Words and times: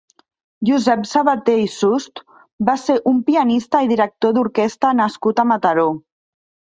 Josep 0.67 1.01
Sabater 1.09 1.57
i 1.63 1.67
Sust 1.73 2.21
va 2.69 2.73
ser 2.83 2.95
un 3.11 3.19
pianista 3.27 3.81
i 3.89 3.91
director 3.91 4.33
d'orquestra 4.39 4.95
nascut 5.01 5.43
a 5.45 5.47
Mataró. 5.51 5.85